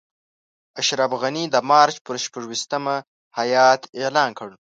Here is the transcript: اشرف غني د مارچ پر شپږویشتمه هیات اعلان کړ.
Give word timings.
اشرف 0.79 1.11
غني 1.21 1.43
د 1.49 1.55
مارچ 1.69 1.95
پر 2.05 2.15
شپږویشتمه 2.25 2.95
هیات 3.37 3.81
اعلان 3.99 4.29
کړ. 4.39 4.49